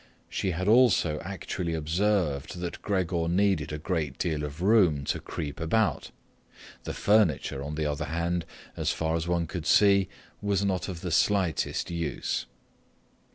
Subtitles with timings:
[0.29, 5.59] She had also actually observed that Gregor needed a great deal of room to creep
[5.59, 6.09] about;
[6.85, 10.09] the furniture, on the other hand, as far as one could see,
[10.41, 12.47] was not of the slightest use.